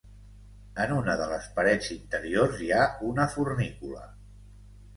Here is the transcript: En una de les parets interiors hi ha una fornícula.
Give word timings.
En 0.85 0.93
una 0.99 1.15
de 1.19 1.27
les 1.33 1.49
parets 1.59 1.91
interiors 1.97 2.65
hi 2.69 2.73
ha 2.79 2.89
una 3.13 3.31
fornícula. 3.37 4.05